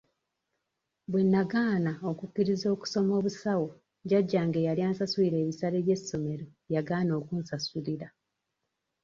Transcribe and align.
Bwe 1.11 1.21
nagaana 1.31 1.91
okukkiriza 2.09 2.67
okusoma 2.75 3.11
obusawo 3.19 3.67
jjajjange 4.07 4.57
eyali 4.61 4.81
ansasulira 4.89 5.37
ebisale 5.43 5.77
by'essomero 5.85 6.45
yagaana 6.73 7.11
okunsasulira. 7.21 8.07